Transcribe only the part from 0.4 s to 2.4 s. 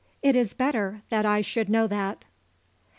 better that I should know that."